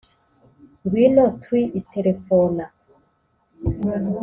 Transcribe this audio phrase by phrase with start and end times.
[0.83, 2.65] ngwino tui iterefona